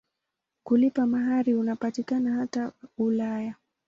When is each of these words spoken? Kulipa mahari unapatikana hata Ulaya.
Kulipa 0.63 1.05
mahari 1.05 1.53
unapatikana 1.53 2.31
hata 2.33 2.71
Ulaya. 2.97 3.55